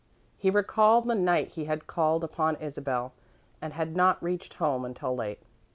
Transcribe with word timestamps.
He 0.35 0.49
recalled 0.49 1.03
the 1.07 1.13
night 1.13 1.49
he 1.49 1.65
had 1.65 1.85
called 1.85 2.23
upon 2.23 2.55
Isabel 2.55 3.13
and 3.61 3.73
had 3.73 3.95
not 3.95 4.23
reached 4.23 4.55
home 4.55 4.83
until 4.83 5.15
late. 5.15 5.43